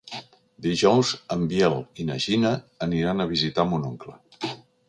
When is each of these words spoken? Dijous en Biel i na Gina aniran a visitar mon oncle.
Dijous 0.65 1.11
en 1.35 1.43
Biel 1.51 1.77
i 2.03 2.07
na 2.09 2.17
Gina 2.25 2.57
aniran 2.89 3.25
a 3.27 3.31
visitar 3.37 3.71
mon 3.75 3.91
oncle. 3.93 4.19